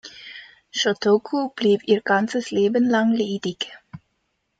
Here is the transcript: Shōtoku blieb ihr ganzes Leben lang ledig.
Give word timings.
Shōtoku 0.73 1.53
blieb 1.53 1.83
ihr 1.87 2.01
ganzes 2.01 2.49
Leben 2.49 2.89
lang 2.89 3.11
ledig. 3.11 3.67